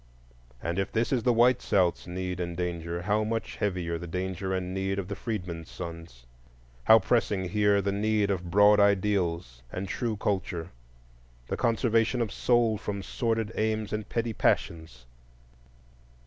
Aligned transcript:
And 0.63 0.79
if 0.79 0.91
this 0.91 1.11
is 1.13 1.21
the 1.21 1.31
white 1.31 1.61
South's 1.61 2.07
need 2.07 2.39
and 2.39 2.57
danger, 2.57 3.03
how 3.03 3.23
much 3.23 3.57
heavier 3.57 3.99
the 3.99 4.07
danger 4.07 4.51
and 4.51 4.73
need 4.73 4.97
of 4.97 5.07
the 5.09 5.15
freedmen's 5.15 5.69
sons! 5.69 6.25
how 6.85 6.97
pressing 6.97 7.49
here 7.49 7.83
the 7.83 7.91
need 7.91 8.31
of 8.31 8.49
broad 8.49 8.79
ideals 8.79 9.61
and 9.71 9.87
true 9.87 10.17
culture, 10.17 10.71
the 11.49 11.55
conservation 11.55 12.19
of 12.19 12.31
soul 12.31 12.79
from 12.79 13.03
sordid 13.03 13.51
aims 13.53 13.93
and 13.93 14.09
petty 14.09 14.33
passions! 14.33 15.05